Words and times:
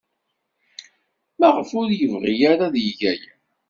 Maɣef 1.39 1.69
ur 1.79 1.89
yebɣi 1.99 2.35
ara 2.51 2.63
ad 2.67 2.75
yeg 2.85 3.01
aya? 3.11 3.33